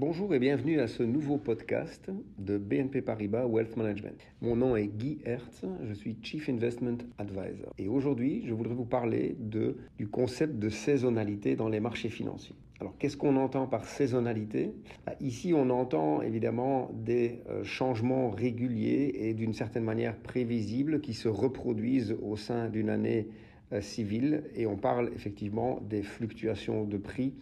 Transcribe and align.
Bonjour 0.00 0.32
et 0.32 0.38
bienvenue 0.38 0.78
à 0.78 0.86
ce 0.86 1.02
nouveau 1.02 1.38
podcast 1.38 2.08
de 2.38 2.56
BNP 2.56 3.02
Paribas 3.02 3.46
Wealth 3.46 3.76
Management. 3.76 4.14
Mon 4.40 4.54
nom 4.54 4.76
est 4.76 4.86
Guy 4.86 5.18
Hertz, 5.24 5.64
je 5.82 5.92
suis 5.92 6.16
Chief 6.22 6.48
Investment 6.48 6.98
Advisor. 7.18 7.72
Et 7.78 7.88
aujourd'hui, 7.88 8.44
je 8.46 8.54
voudrais 8.54 8.76
vous 8.76 8.84
parler 8.84 9.34
du 9.40 10.06
concept 10.06 10.60
de 10.60 10.68
saisonnalité 10.68 11.56
dans 11.56 11.68
les 11.68 11.80
marchés 11.80 12.10
financiers. 12.10 12.54
Alors, 12.78 12.96
qu'est-ce 12.96 13.16
qu'on 13.16 13.34
entend 13.34 13.66
par 13.66 13.86
saisonnalité? 13.86 14.72
Bah, 15.04 15.14
Ici, 15.20 15.52
on 15.52 15.68
entend 15.68 16.22
évidemment 16.22 16.92
des 16.94 17.40
euh, 17.50 17.64
changements 17.64 18.30
réguliers 18.30 19.12
et 19.16 19.34
d'une 19.34 19.52
certaine 19.52 19.82
manière 19.82 20.14
prévisibles 20.14 21.00
qui 21.00 21.12
se 21.12 21.26
reproduisent 21.26 22.16
au 22.22 22.36
sein 22.36 22.68
d'une 22.68 22.88
année 22.88 23.26
euh, 23.72 23.80
civile. 23.80 24.44
Et 24.54 24.64
on 24.64 24.76
parle 24.76 25.10
effectivement 25.16 25.82
des 25.90 26.04
fluctuations 26.04 26.84
de 26.84 26.98
prix 26.98 27.32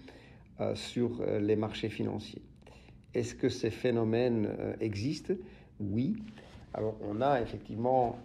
sur 0.75 1.21
euh, 1.21 1.39
les 1.39 1.57
marchés 1.57 1.89
financiers. 1.89 2.43
Est-ce 3.15 3.35
que 3.35 3.49
ces 3.49 3.71
phénomènes 3.71 4.47
euh, 4.59 4.75
existent? 4.81 5.35
Oui. 5.81 6.17
Alors 6.75 6.97
on 7.01 7.23
a 7.23 7.41
effectivement 7.41 8.19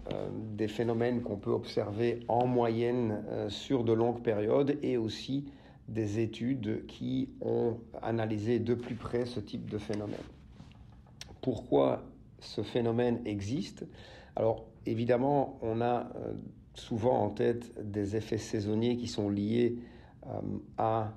des 0.57 0.67
phénomènes 0.67 1.21
qu'on 1.21 1.37
peut 1.37 1.51
observer 1.51 2.19
en 2.27 2.47
moyenne 2.47 3.23
sur 3.47 3.85
de 3.85 3.93
longues 3.93 4.21
périodes 4.21 4.77
et 4.81 4.97
aussi 4.97 5.45
des 5.87 6.19
études 6.19 6.85
qui 6.85 7.29
ont 7.39 7.77
analysé 8.01 8.59
de 8.59 8.73
plus 8.73 8.95
près 8.95 9.25
ce 9.25 9.39
type 9.39 9.69
de 9.69 9.77
phénomène. 9.77 10.19
Pourquoi 11.41 12.03
ce 12.39 12.61
phénomène 12.61 13.21
existe? 13.23 13.85
Alors 14.35 14.65
évidemment, 14.85 15.57
on 15.61 15.79
a 15.79 16.11
souvent 16.73 17.23
en 17.23 17.29
tête 17.29 17.71
des 17.81 18.15
effets 18.17 18.37
saisonniers 18.37 18.97
qui 18.97 19.07
sont 19.07 19.29
liés 19.29 19.77
à 20.77 21.03
euh, 21.03 21.09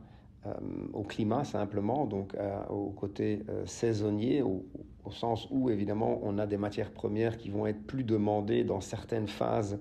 au 0.93 1.03
climat 1.03 1.45
simplement, 1.45 2.07
donc 2.07 2.34
euh, 2.34 2.65
au 2.69 2.91
côté 2.91 3.43
euh, 3.48 3.65
saisonnier, 3.66 4.43
au, 4.43 4.64
sens 5.11 5.47
où 5.50 5.69
évidemment 5.69 6.19
on 6.23 6.39
a 6.39 6.47
des 6.47 6.56
matières 6.56 6.91
premières 6.91 7.37
qui 7.37 7.50
vont 7.50 7.67
être 7.67 7.87
plus 7.87 8.05
demandées 8.05 8.65
dans 8.65 8.81
certaines 8.81 9.28
phases 9.28 9.78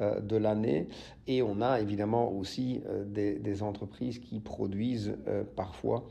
de 0.00 0.36
l'année 0.36 0.88
et 1.26 1.42
on 1.42 1.60
a 1.60 1.78
évidemment 1.78 2.32
aussi 2.32 2.82
des, 3.04 3.62
entreprises 3.62 4.18
qui 4.18 4.40
produisent 4.40 5.14
parfois 5.54 6.06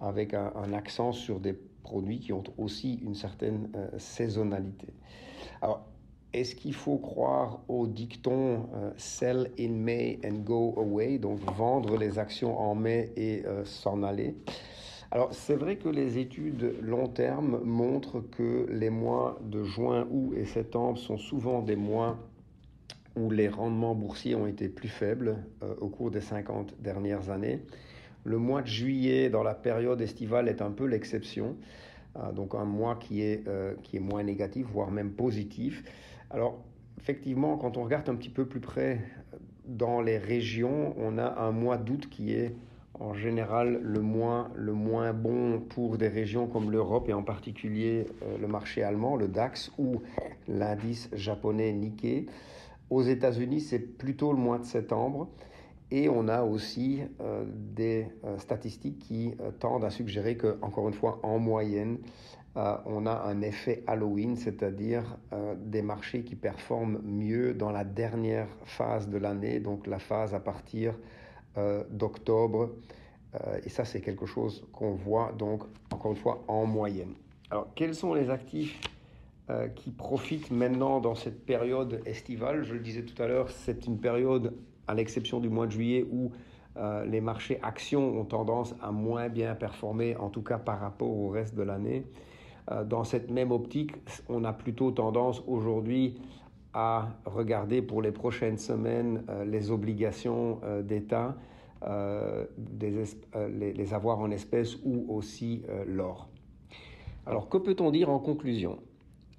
avec 0.00 0.32
un, 0.32 0.72
accent 0.72 1.12
sur 1.12 1.38
des 1.40 1.52
produits 1.52 2.18
qui 2.18 2.32
ont 2.32 2.42
aussi 2.56 2.94
une 3.04 3.14
certaine 3.14 3.68
saisonnalité. 3.98 4.88
Est-ce 6.36 6.54
qu'il 6.54 6.74
faut 6.74 6.98
croire 6.98 7.60
au 7.66 7.86
dicton 7.86 8.68
euh, 8.74 8.90
sell 8.98 9.50
in 9.58 9.70
May 9.70 10.18
and 10.22 10.42
go 10.44 10.74
away, 10.76 11.18
donc 11.18 11.40
vendre 11.56 11.96
les 11.96 12.18
actions 12.18 12.58
en 12.58 12.74
mai 12.74 13.10
et 13.16 13.42
euh, 13.46 13.64
s'en 13.64 14.02
aller? 14.02 14.34
Alors 15.10 15.32
c'est 15.32 15.54
vrai 15.54 15.76
que 15.76 15.88
les 15.88 16.18
études 16.18 16.74
long 16.82 17.08
terme 17.08 17.60
montrent 17.64 18.20
que 18.20 18.66
les 18.70 18.90
mois 18.90 19.38
de 19.42 19.64
juin, 19.64 20.06
août 20.10 20.34
et 20.36 20.44
septembre 20.44 20.98
sont 20.98 21.16
souvent 21.16 21.62
des 21.62 21.76
mois 21.76 22.18
où 23.16 23.30
les 23.30 23.48
rendements 23.48 23.94
boursiers 23.94 24.34
ont 24.34 24.46
été 24.46 24.68
plus 24.68 24.88
faibles 24.88 25.38
euh, 25.62 25.74
au 25.80 25.88
cours 25.88 26.10
des 26.10 26.20
50 26.20 26.74
dernières 26.82 27.30
années. 27.30 27.62
Le 28.24 28.36
mois 28.36 28.60
de 28.60 28.66
juillet 28.66 29.30
dans 29.30 29.42
la 29.42 29.54
période 29.54 30.02
estivale 30.02 30.48
est 30.48 30.60
un 30.60 30.70
peu 30.70 30.84
l'exception, 30.84 31.56
donc 32.34 32.54
un 32.54 32.64
mois 32.64 32.96
qui 32.96 33.22
est, 33.22 33.44
qui 33.82 33.96
est 33.96 34.00
moins 34.00 34.22
négatif, 34.22 34.66
voire 34.66 34.90
même 34.90 35.10
positif. 35.12 35.84
Alors, 36.30 36.58
effectivement, 36.98 37.56
quand 37.56 37.76
on 37.76 37.84
regarde 37.84 38.08
un 38.08 38.14
petit 38.14 38.30
peu 38.30 38.46
plus 38.46 38.60
près 38.60 39.00
dans 39.66 40.00
les 40.00 40.18
régions, 40.18 40.94
on 40.98 41.18
a 41.18 41.40
un 41.40 41.50
mois 41.50 41.76
d'août 41.76 42.08
qui 42.10 42.32
est 42.32 42.54
en 43.00 43.14
général 43.14 43.80
le 43.82 44.00
moins, 44.00 44.50
le 44.54 44.72
moins 44.72 45.12
bon 45.12 45.60
pour 45.60 45.98
des 45.98 46.08
régions 46.08 46.46
comme 46.46 46.70
l'Europe 46.70 47.08
et 47.08 47.12
en 47.12 47.22
particulier 47.22 48.06
euh, 48.22 48.38
le 48.38 48.48
marché 48.48 48.82
allemand, 48.82 49.16
le 49.16 49.28
DAX 49.28 49.70
ou 49.78 50.02
l'indice 50.48 51.10
japonais 51.12 51.72
Nikkei. 51.72 52.26
Aux 52.88 53.02
États-Unis, 53.02 53.60
c'est 53.60 53.80
plutôt 53.80 54.32
le 54.32 54.38
mois 54.38 54.58
de 54.58 54.64
septembre. 54.64 55.28
Et 55.90 56.08
on 56.08 56.28
a 56.28 56.42
aussi 56.42 57.02
euh, 57.20 57.44
des 57.46 58.08
euh, 58.24 58.38
statistiques 58.38 58.98
qui 58.98 59.34
tendent 59.60 59.84
à 59.84 59.90
suggérer 59.90 60.36
que, 60.36 60.58
encore 60.62 60.88
une 60.88 60.94
fois, 60.94 61.20
en 61.22 61.38
moyenne, 61.38 61.98
euh, 62.56 62.76
on 62.86 63.04
a 63.04 63.12
un 63.12 63.42
effet 63.42 63.82
Halloween, 63.86 64.36
c'est-à-dire 64.36 65.18
euh, 65.32 65.54
des 65.58 65.82
marchés 65.82 66.22
qui 66.22 66.36
performent 66.36 67.00
mieux 67.04 67.52
dans 67.52 67.70
la 67.70 67.84
dernière 67.84 68.48
phase 68.64 69.08
de 69.10 69.18
l'année, 69.18 69.60
donc 69.60 69.86
la 69.86 69.98
phase 69.98 70.34
à 70.34 70.40
partir 70.40 70.94
euh, 71.58 71.84
d'octobre. 71.90 72.70
et 73.64 73.68
ça, 73.68 73.84
c'est 73.84 74.00
quelque 74.00 74.24
chose 74.24 74.66
qu'on 74.72 74.94
voit 74.94 75.32
donc, 75.32 75.62
encore 75.92 76.12
une 76.12 76.16
fois, 76.16 76.42
en 76.48 76.64
moyenne. 76.64 77.14
Alors, 77.50 77.68
quels 77.74 77.94
sont 77.94 78.14
les 78.14 78.30
actifs 78.30 78.80
qui 79.76 79.90
profitent 79.90 80.50
maintenant 80.50 81.00
dans 81.00 81.14
cette 81.14 81.44
période 81.44 82.00
estivale? 82.06 82.64
Je 82.64 82.72
le 82.72 82.80
disais 82.80 83.02
tout 83.02 83.22
à 83.22 83.26
l'heure, 83.26 83.50
c'est 83.50 83.86
une 83.86 83.98
période, 83.98 84.54
à 84.86 84.94
l'exception 84.94 85.40
du 85.40 85.48
mois 85.48 85.66
de 85.66 85.72
juillet, 85.72 86.06
où 86.10 86.30
les 87.06 87.22
marchés 87.22 87.58
actions 87.62 88.20
ont 88.20 88.26
tendance 88.26 88.74
à 88.82 88.92
moins 88.92 89.30
bien 89.30 89.54
performer, 89.54 90.14
en 90.16 90.28
tout 90.28 90.42
cas 90.42 90.58
par 90.58 90.78
rapport 90.78 91.08
au 91.08 91.30
reste 91.30 91.54
de 91.54 91.62
l'année. 91.62 92.04
Euh, 92.70 92.84
dans 92.84 93.04
cette 93.04 93.30
même 93.30 93.52
optique, 93.52 93.92
on 94.28 94.44
a 94.44 94.52
plutôt 94.52 94.90
tendance 94.90 95.42
aujourd'hui 95.46 96.20
à 96.74 97.08
regarder 97.24 97.80
pour 97.80 98.02
les 98.02 98.12
prochaines 98.12 98.58
semaines 98.58 99.24
euh, 99.28 99.44
les 99.44 99.70
obligations 99.70 100.60
euh, 100.64 100.82
d'État, 100.82 101.36
les, 103.48 103.94
avoirs 103.94 104.18
en 104.18 104.30
espèces 104.30 104.76
ou 104.82 105.04
aussi 105.14 105.62
l'or. 105.86 106.28
Alors 107.26 107.48
que 107.48 107.58
peut-on 107.58 107.90
dire 107.90 108.10
en 108.10 108.18
conclusion? 108.18 108.78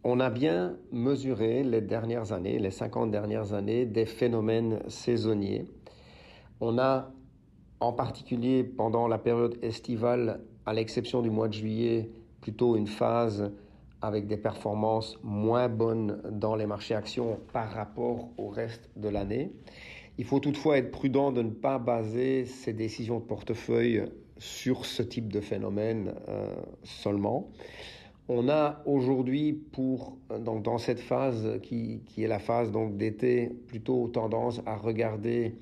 On 0.10 0.22
a 0.22 0.30
bien 0.30 0.78
mesuré 0.94 1.64
les 1.64 1.82
dernières 1.82 2.32
années, 2.32 2.60
les 2.60 2.72
50 2.72 3.12
dernières 3.12 3.52
années, 3.52 3.86
des 3.86 4.06
phénomènes 4.06 4.80
saisonniers. 4.88 5.66
On 6.62 6.80
a 6.80 7.12
en 7.82 7.92
particulier 7.92 8.64
pendant 8.64 9.10
la 9.10 9.18
période 9.18 9.58
estivale, 9.62 10.40
à 10.66 10.72
l'exception 10.72 11.22
du 11.22 11.30
mois 11.30 11.50
de 11.50 11.56
juillet, 11.56 12.10
plutôt 12.40 12.78
une 12.78 12.88
phase 12.88 13.52
avec 14.02 14.28
des 14.28 14.38
performances 14.38 15.20
moins 15.24 15.68
bonnes 15.68 16.22
dans 16.32 16.56
les 16.56 16.68
marchés 16.68 16.96
actions 16.96 17.42
par 17.52 17.70
rapport 17.70 18.30
au 18.38 18.48
reste 18.48 18.90
de 18.96 19.10
l'année. 19.10 19.52
Il 20.18 20.24
faut 20.24 20.40
toutefois 20.40 20.78
être 20.78 20.92
prudent 20.92 21.34
de 21.34 21.42
ne 21.42 21.52
pas 21.52 21.80
baser 21.80 22.46
ses 22.46 22.72
décisions 22.72 23.20
de 23.20 23.26
portefeuille 23.26 24.06
sur 24.38 24.86
ce 24.86 25.04
type 25.04 25.34
de 25.34 25.42
phénomène 25.42 26.14
euh, 26.30 26.56
seulement. 26.86 27.50
On 28.30 28.50
a 28.50 28.82
aujourd'hui, 28.86 29.54
pour 29.54 30.18
donc 30.44 30.64
dans 30.64 30.78
cette 30.78 31.00
phase 31.00 31.60
qui, 31.64 32.02
qui 32.06 32.24
est 32.24 32.28
la 32.28 32.40
phase 32.40 32.72
donc 32.72 32.98
d'été, 32.98 33.50
plutôt 33.68 34.10
tendance 34.10 34.62
à 34.66 34.76
regarder 34.76 35.56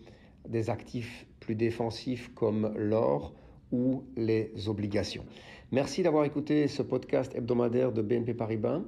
des 0.50 0.72
actifs 0.72 1.28
plus 1.40 1.54
défensifs 1.54 2.34
comme 2.34 2.74
l'or 2.76 3.34
ou 3.72 4.04
les 4.18 4.52
obligations. 4.68 5.26
Merci 5.72 6.02
d'avoir 6.02 6.26
écouté 6.26 6.68
ce 6.68 6.82
podcast 6.82 7.36
hebdomadaire 7.36 7.92
de 7.92 8.02
BNP 8.02 8.34
Paribas. 8.34 8.82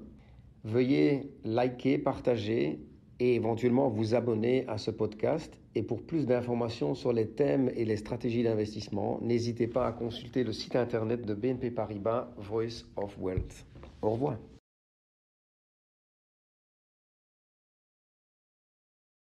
Veuillez 0.63 1.31
liker, 1.43 1.99
partager 1.99 2.79
et 3.19 3.35
éventuellement 3.35 3.89
vous 3.89 4.15
abonner 4.15 4.65
à 4.67 4.77
ce 4.77 4.91
podcast. 4.91 5.53
Et 5.75 5.83
pour 5.83 6.01
plus 6.01 6.25
d'informations 6.25 6.95
sur 6.95 7.13
les 7.13 7.27
thèmes 7.27 7.71
et 7.75 7.85
les 7.85 7.97
stratégies 7.97 8.43
d'investissement, 8.43 9.19
n'hésitez 9.21 9.67
pas 9.67 9.87
à 9.87 9.91
consulter 9.91 10.43
le 10.43 10.51
site 10.51 10.75
internet 10.75 11.25
de 11.25 11.33
BNP 11.33 11.71
Paribas, 11.71 12.29
Voice 12.37 12.85
of 12.95 13.15
Wealth. 13.19 13.65
Au 14.01 14.11
revoir. 14.11 14.37